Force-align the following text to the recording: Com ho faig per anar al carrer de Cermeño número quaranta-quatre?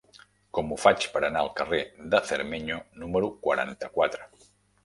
Com 0.57 0.71
ho 0.71 0.77
faig 0.83 1.05
per 1.17 1.21
anar 1.27 1.43
al 1.45 1.51
carrer 1.59 1.81
de 2.15 2.21
Cermeño 2.31 2.81
número 3.03 3.33
quaranta-quatre? 3.47 4.29